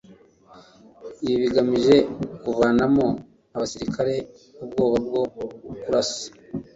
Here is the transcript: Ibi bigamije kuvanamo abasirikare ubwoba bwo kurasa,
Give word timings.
Ibi 1.23 1.35
bigamije 1.43 1.95
kuvanamo 2.43 3.05
abasirikare 3.55 4.15
ubwoba 4.61 4.97
bwo 5.05 5.21
kurasa, 5.83 6.27